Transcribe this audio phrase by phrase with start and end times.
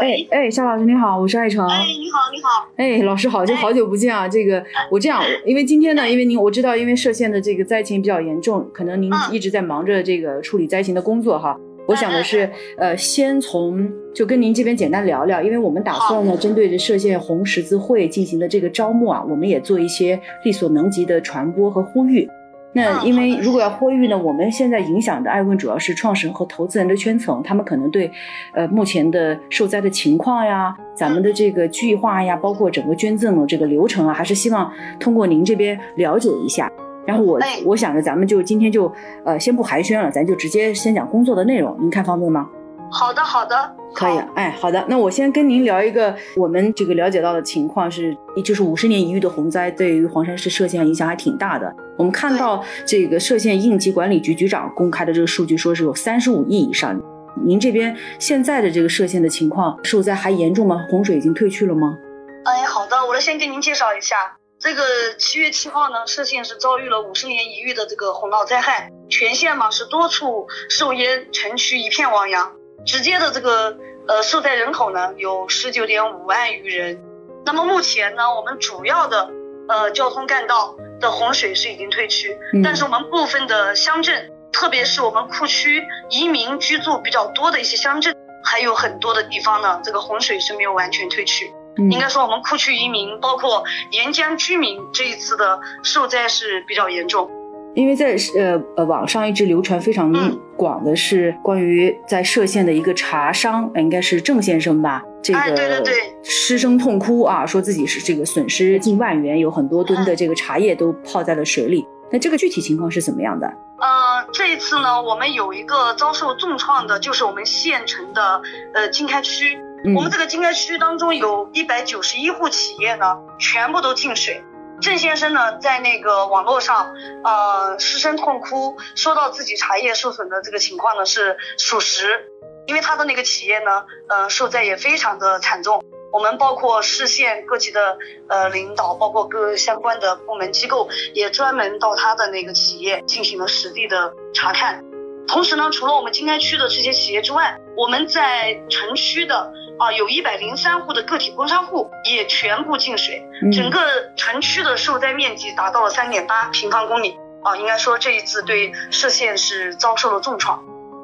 [0.00, 1.66] 哎哎，夏老师你好，我是艾诚。
[1.68, 2.68] 哎，你好，你好。
[2.76, 4.28] 哎，老师好，就好久不见啊！
[4.28, 11.56] 这个我这样，因为今天呢，因为您我知道，因为歙县的这个灾情比较严重，可能您一直在忙着这个处理灾情的工作哈。
[11.86, 22.28] 我想的是，呃，先从就跟您这边简单聊聊，因为我们打算呢，针对着歙县红十字会进行的这个招募啊，我们也做一些力所能及的传播和呼吁。
[22.74, 28.10] 那因为如果要呼吁呢，我们现在影响的爱问主要是创始人和投资人的圈层，他们可能对，
[28.52, 36.68] 呃，目前的受灾的情况呀，咱们的这个计划呀，包括整个捐赠的这个流程啊，还是希望通过您这边了解一下。
[37.06, 38.92] 然后我我想着咱们就今天就
[39.24, 42.48] 呃先不寒暄了，咱就直接先讲工作的内容，您看方便吗？
[42.96, 44.16] 好的，好的，可以。
[44.36, 51.74] 哎，好的，那我先跟您聊一个我们这个了解到的情况是，就是五十年一遇的洪灾对于黄山市歙县影响还挺大的。
[51.98, 56.96] 我们看到这个歙县应急管理局局长公开的这个数据，说是有三十五亿以上。
[57.44, 60.86] 您这边现在的这个歙县的情况，受灾还严重吗？
[60.88, 61.96] 洪水已经退去了吗？
[62.44, 64.16] 哎，好的，我来先给您介绍一下，
[64.60, 64.84] 这个
[65.18, 72.52] 七月七号呢，歙县是遭遇了五十年一遇的这个洪涝灾害，全县嘛是多处受淹，城区一片汪洋。
[72.84, 77.02] 直接的这个呃受灾人口呢有十九点五万余人，
[77.44, 79.30] 那么目前呢我们主要的
[79.68, 91.52] 呃交通干道的洪水是已经退去，但是我们部分的乡镇，特别是我们库区移民居住比较多的一些乡镇，还有很多的地方呢这个洪水是没有完全退去，
[91.90, 97.30] 应该说我们库区移民包括沿江居民这一次的受灾是比较严重。
[97.74, 100.12] 因为在呃呃网上一直流传非常
[100.56, 105.84] 广的是关于在歙县的一个茶商，应该是郑先生吧，这个
[106.22, 111.86] 失声痛哭啊，说自己是这个损失近万元，有很多吨的这个茶叶都泡在了水里。
[112.10, 113.46] 那这个具体情况是怎么样的？
[113.78, 118.40] 呃，这一次呢，我们有一个遭受重创的，就是我们县城的
[118.72, 119.58] 呃经开区，
[119.96, 124.42] 我们这个经开区当中有一百九十一户企业呢，全部都进水。
[124.80, 132.30] 郑先生呢，在那个网络上，呃，失声痛哭，说到自己茶叶受损的这个情况呢是属实，
[132.66, 135.82] 因为他的那个企业呢，呃，受灾也非常的惨重。
[136.12, 137.96] 我们包括市县各级的
[138.28, 144.84] 呃领导，包括各相关的部门机构，也专门到他的那个企业进行了实地的查看。
[145.26, 149.52] 同时呢，除了我们经开区的这些企业之外，我们在城区的。
[149.76, 153.78] 啊，有一百零三户的个体工商户也全部进水，整个
[154.16, 157.16] 城区的受灾面积达到了三点八平方公里。
[157.42, 160.58] 啊，应该说这一次对歙县是遭受了重创。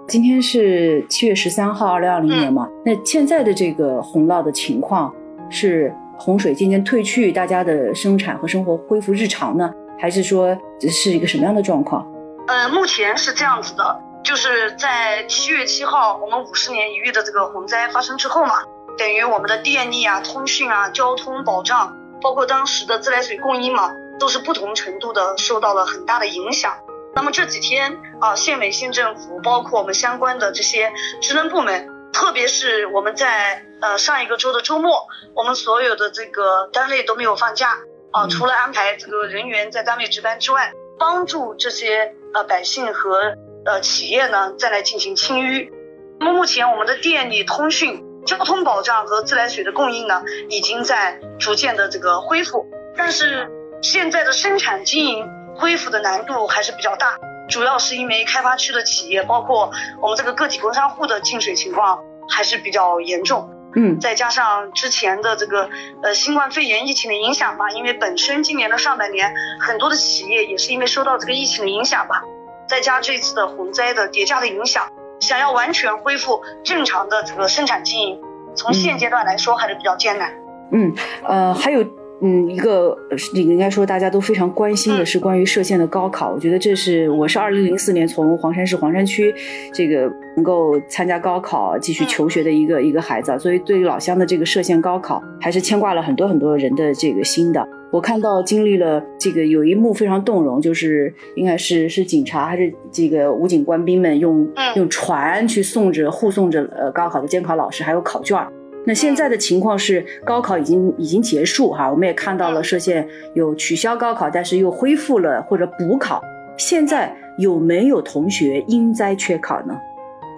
[0.09, 2.67] 今天是七月十三号，二零二零年嘛。
[2.83, 5.15] 那现在的这个洪涝的情况
[5.51, 10.57] 是洪水渐渐退去，大家的生产和生活恢复日常呢，还是说
[10.89, 12.11] 是一个什么样的状况？
[12.49, 14.01] 呃，目前是这样子的。
[14.25, 18.55] 就是在七月七号，我们五十年一遇的这个洪灾发生之后嘛，
[18.97, 26.75] 等于我们的电力啊、通讯啊、交通保障，包括当时的自来水供应嘛，都是不同程度的受到了很大的影响。
[27.15, 37.79] 那么这几天啊，县委县政府，包括我们相关的这些职能部门，特别是我们在呃上一个周的周末，我们所有的这个单位都没有放假
[38.13, 43.35] 啊，除了安排这个人员在单位值班之外，帮助这些呃百姓和。
[43.63, 45.71] 呃，企业呢再来进行清淤。
[46.19, 52.65] 那么目前我们的电力、通讯、交通保障和自来水的供应呢，已经在逐渐的这个恢复。
[52.97, 53.51] 但是
[53.83, 63.51] 现在的生产经营恢复的难度还是比较大，主要是因为开发区的企业，包括我们这个个体工商户的进水情况还是比较严重。
[63.75, 65.69] 嗯，再加上之前的这个
[66.05, 72.23] 呃新冠肺炎疫情的影响吧，因为本身今年的上半年很多的企业也是因为受到这个疫情的影响吧。
[72.69, 74.89] 再加这次的洪灾的叠加的影响，
[75.21, 78.19] 想要完全恢复正常的这个生产经营，
[78.55, 80.33] 从现阶段来说还是比较艰难。
[80.73, 81.85] 嗯，呃，还有，
[82.23, 82.97] 嗯，一个
[83.33, 86.31] 这个应该说大家都非常关心的是关于歙县的高考。
[86.31, 89.35] 我觉得这是我是二零零四年从黄山市黄山区
[89.75, 97.67] 这个能够参加高考继续求学的一个一个孩子，所以对于老乡的这个歙县高考还是牵挂了很多很多人的这个心的。
[97.93, 108.39] 我看到经历了这个有一幕非常动容，就是应该是是警察还是这个武警官兵们用用船去送着护送着呃高考的监考老师还有考卷，
[108.87, 116.23] 那现在的情况是高考已经已经结束哈，我们也看到了歙县有取消高考，但是又恢复了或者补考。
[116.57, 119.75] 现在有没有同学因灾缺考呢？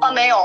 [0.00, 0.36] 啊，没有，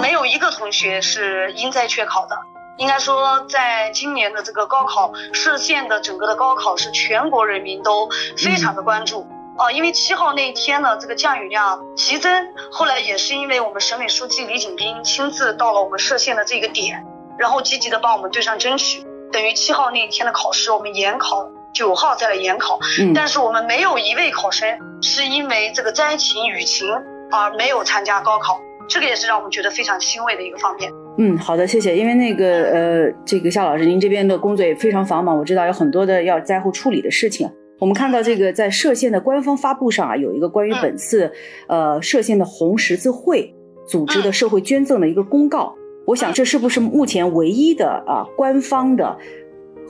[0.00, 2.36] 没有一个同学是因灾缺考的。
[2.78, 9.26] 应该说，在今年的这个高考，歙县的整个的高考是全国人民都非常的关注
[9.58, 17.04] 啊，因为七号那一天呢，这个降雨量急增，后来也是因为我们省委书记李景斌亲自到了我们歙县的这个点。
[17.38, 22.80] 然后积极的帮我们对上争取，等于七号那一天的考试我们延考，九号再来延考。
[23.00, 26.88] 嗯，但是我们没有一位考生是因为这个灾情雨情
[27.30, 30.92] 而没有参加高考，这个也是让我们觉得非常欣慰的一个方面。
[31.20, 31.96] 嗯，好的，谢谢。
[31.96, 37.50] 因为那个呃，这个夏老师，您这边的工作也非常繁忙，我知道有很多的要灾后处理的事情。
[37.80, 41.30] 我们看到这个在歙县的官方发布上啊，有一个关于本次
[41.66, 43.52] 呃歙县的红十字会
[43.86, 45.74] 组织的社会捐赠的一个公告。
[46.06, 49.16] 我想，这是不是目前唯一的啊官方的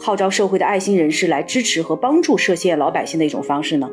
[0.00, 3.88] 号召社会的爱心人士来支持和帮助歙县老百姓的一种方式呢？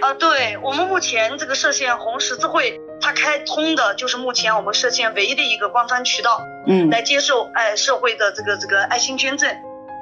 [0.00, 9.48] 啊，对我们目前这个歙县红十字会，它开通的就是目前我们歙县唯一的一个官方渠道，嗯，来接受爱社会的这个这个爱心捐赠。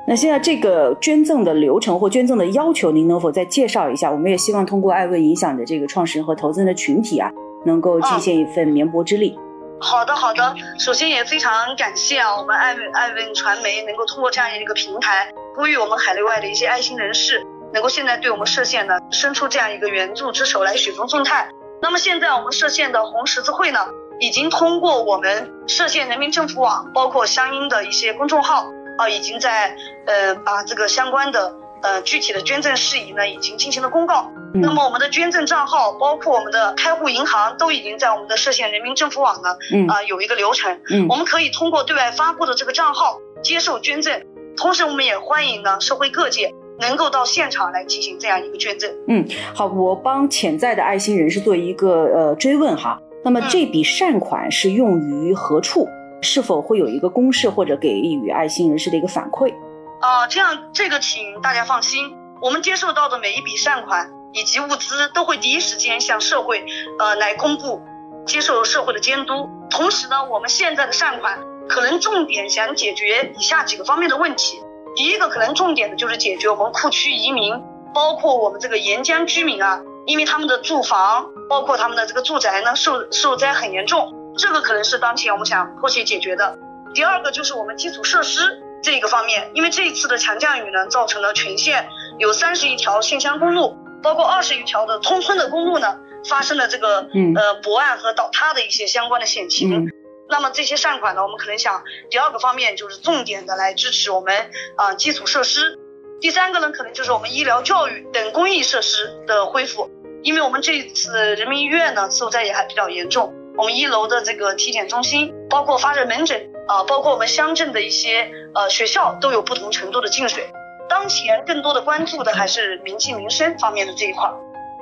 [0.07, 4.11] 那现在这个捐赠的流程或捐赠的要求，您能否再介绍一下？
[4.11, 7.31] 我们也希望通过爱问影响的这个创始人和投资人的群体啊，
[7.67, 9.39] 能够尽献一份绵薄之力。
[9.81, 10.55] 好的，好的。
[10.79, 21.49] 首先也非常感谢啊，我们爱问爱问传媒能够通过这样一个平台，呼吁我们海内外的一些爱心人士，能够现在对我们歙县呢伸出这样一个援助之手来雪中送炭。
[21.81, 23.81] 那么现在我们歙县的红十字会呢，
[24.21, 28.67] 已经通过我们歙县人民政府网，包括相应的一些公众号
[28.99, 29.77] 啊，已经在
[30.07, 31.55] 呃把这个相关的。
[31.81, 34.29] 呃，具体的捐赠事宜呢，已经进行了公告。
[34.53, 39.51] 那么我们的捐赠账号，包括我们的开户银行，都已经在我们的歙县人民政府网呢，
[39.89, 40.81] 啊，有一个流程。
[40.91, 44.27] 嗯，我们可以通过对外发布的这个账号接受捐赠。
[44.57, 48.91] 同时，我们也欢迎呢社会各界能够到现场来进行这样一个捐赠。
[49.07, 52.99] 嗯，好，我帮潜在的爱心人士做一个呃追问哈。
[53.25, 55.89] 那么这笔善款是用于何处？
[56.21, 59.55] 是否会有一个公示或者给予爱心人士的一个反馈？
[60.01, 66.65] 啊，这样这个请大家放心，我们接受到的每一笔善款以及物资都会第一时间向社会
[66.99, 67.81] 呃来公布，
[68.27, 69.49] 接受社会的监督。
[69.71, 71.39] 同时呢，我们现在的善款
[71.69, 74.59] 可能重点想解决以下几个方面的问题。
[74.99, 77.63] 第一个可能重点的就是解决我们库区移民，
[77.95, 86.59] 包括我们这个沿江居民啊，因为他们的住房包括他们的这个住宅呢受受灾很严重，这个可能是当前我们想迫切解决的。
[86.95, 88.65] 第二个就是我们基础设施。
[88.83, 95.97] 这个方面，因为这一次的强降雨呢，造成了全县有三十一条县乡公路，包括二十余条的通村的公路呢，
[96.29, 99.91] 发生了这个呃驳岸和倒塌的一些相关的险情。
[100.29, 105.79] 那么这些善款呢，我们可能想第二个方面就是重点的来支持我们啊基础设施。
[106.21, 109.91] 第三个呢，可能就是我们医疗、教育等公益设施的恢复，
[110.23, 116.51] 因为我们这次人民医院呢受灾也还比较严重，我们一楼的这个体检中心，包括发热门诊。
[116.69, 120.51] 啊，包括我们乡镇的一些呃学校都有不同程度的进水。
[120.87, 124.31] 当前更多的关注的还是民计民生方面的这一块。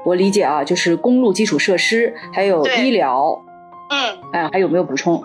[0.05, 3.41] 我理解啊，就是公路基础设施，还有医疗。
[3.91, 4.19] 嗯。
[4.33, 5.23] 哎，还有没有补充？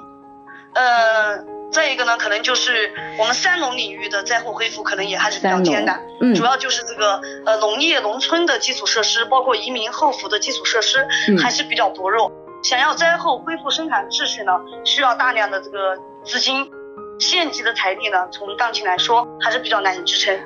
[0.74, 1.38] 呃，
[1.72, 6.02] 再一个呢，可能就是我们三农领域的灾后恢复可能也还是比较艰难。
[6.22, 6.34] 嗯。
[6.36, 11.08] 主要就是这个呃农业农村的基础设施，包括移民后扶的基础设施
[11.42, 12.32] 还是比较薄弱。
[12.64, 14.52] 想要灾后恢复生产秩序呢，
[14.84, 15.98] 需要大量的这个。
[16.24, 16.70] 资金，
[17.18, 20.40] 县级的财力呢，从当前来说还是比较难以支撑。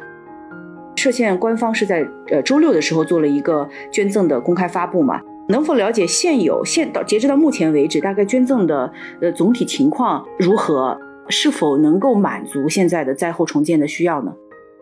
[0.96, 2.02] 歙县官方是在
[2.32, 5.20] 呃周六的时候做了一个捐赠的公开发布嘛？
[5.48, 10.98] 能否了解现有现到截止到目前为止，大概捐赠的呃总体情况如何？
[11.28, 14.32] 是否能够满足现在的灾后重建的需要呢？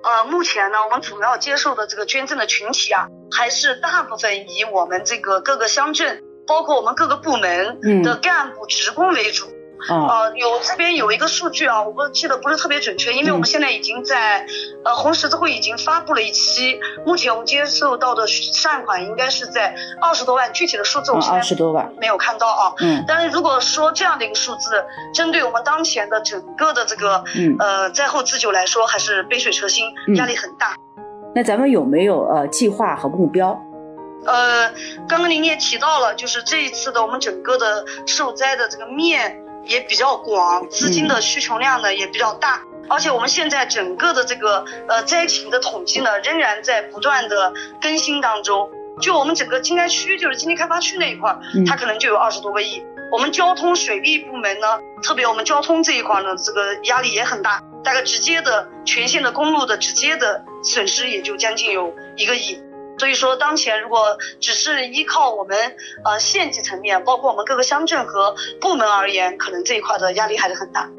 [0.04, 9.46] 呃，目前呢，我们主要接受的这个捐赠的群体啊，还是大部分以我们这个各个乡镇，包括我们各个部门的干部职工为主。
[9.90, 14.46] 呃，有这边有一个数据啊，我不记得不是特别准确，因为我们现在已经在，
[14.86, 22.74] 呃，红十字会已经发布了一期，目前我们接受到的善款应该是在二十多万，具体的数字我现在二十多万没有看到啊。
[22.80, 23.04] 嗯。
[23.08, 27.24] 但是如果说这样的一个数字，针对我们当前的整个的这个，
[27.60, 30.76] 呃，灾后自救来说，还是杯水车薪，压力很大。
[31.36, 33.60] 那咱们有没有呃计划和目标？
[34.26, 34.70] 呃，
[35.10, 39.43] 刚刚您也提到了，就是这一次的我们整个的受灾的这个面。
[39.66, 48.70] 也比较广，资金的需求量呢也比较大，而且我们现在整个的这个呃灾情的统计呢仍然在不断的更新当中。
[49.02, 52.86] 就我们整个经开区，就是经济开发区那一块，它可能就有二十多个亿。
[53.12, 54.68] 我们交通水利部门呢，
[55.02, 62.62] 特别我们交通这一块呢，这个压力也很大，大概直接的全县的公路的直接的损失也就将近有一个亿。
[62.98, 64.00] 所以说，当前如果
[64.40, 65.58] 只是依靠我们
[66.06, 70.90] 呃县级层面，包括我们各个乡镇和部门而言，可能这一块的压力还是很大。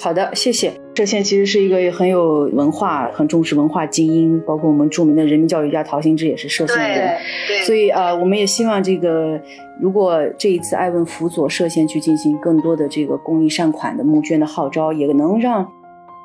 [0.00, 0.72] 好的，谢谢。
[0.92, 7.16] 歙县其实是一个很有文化、很重视文化精英，包括我们著名的人民教育家陶行知也是歙县人。
[7.46, 9.40] 对，所以呃，我们也希望这个，
[9.80, 15.72] 如果这一次爱问辅佐歙县去进行更多的这个公益善款的募捐的号召，也能让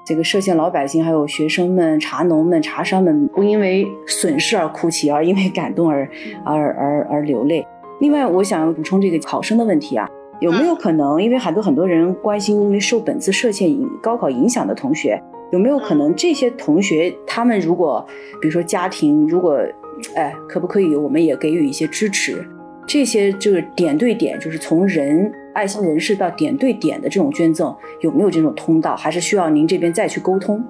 [0.06, 6.10] 这个歙县老百姓、还有学生们、茶农们、茶商们不因为损失而哭泣，而因为感动而
[6.46, 7.66] 而而而流泪。
[8.00, 10.08] 另外，我想补充这个考生的问题啊。
[10.40, 11.22] 有没有可能？
[11.22, 18.06] 因为很多很多人关心，因为受本次歙县高考影响的同学，有没有可能这些同学他们如果，
[18.42, 19.60] 比如说家庭如果，
[20.16, 22.42] 哎，可不可以我们也给予一些支持？
[22.88, 28.96] 这些就是点对点，就是从人爱心人士到点对点的这种捐赠，有没有这种通道？
[28.96, 30.64] 还是需要您这边再去沟通？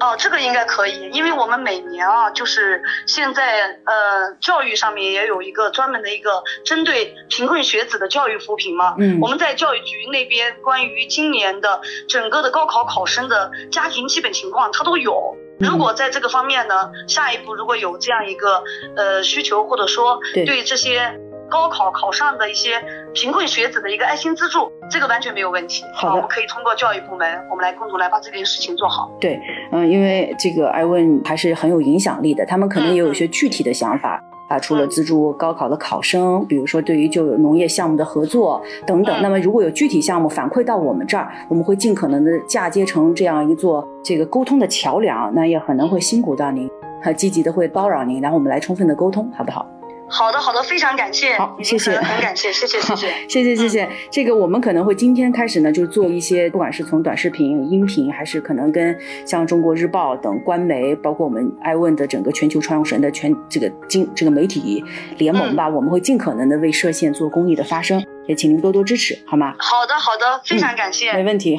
[0.00, 8.96] 哦，这个应该可以，因为我们每年啊，就是现在呃，教育上面也有一个专门的一个针对贫困学子的教育扶贫嘛。
[8.98, 15.36] 嗯，我们在教育局那边关于今年的整个的高考考生的家庭基本情况，它都有。
[15.60, 18.64] 如果在这个方面呢，下一步如果有这样一个
[18.96, 21.16] 呃需求，或者说对这些。
[21.52, 22.82] 高考考上的一些
[23.12, 25.84] 贫困学子的一个爱心资助，这个完全没有问题。
[25.92, 29.12] 好的，我们可以通过教育部门，我们来共同来把这件事情做好。
[29.20, 29.38] 对，
[29.70, 34.18] 嗯，因为这个艾问还是很有影响力的，他们可能也有一些具体的想法
[34.48, 34.58] 啊。
[34.58, 39.20] 除了资助高考的考生，比如说对于就有农业项目的合作等等。
[39.20, 45.30] 那么如果有具体项目反馈到我们这儿，我们会尽可能的嫁接成这样一座这个沟通的桥梁。
[45.34, 46.66] 那也可能会辛苦到您，
[47.02, 49.66] 很积极的会包扰您，然后我们来充分的沟通，好不好？
[50.12, 53.88] 好的，好的，非常感谢，好，谢谢，很感谢，谢谢，谢谢，谢谢，谢谢。
[54.10, 64.84] 这个我们可能会今天开始呢，就做一些，不管是从短视频、音频，还是可能跟像中国日报等官媒，包括我们爱问的整个全球传用神的全这个经这个媒体
[65.16, 69.54] 联盟吧，我们会尽可能的为涉县做公益的发声，也请您多多支持，好吗？
[69.58, 71.58] 好的，好的，非常感谢，没问题。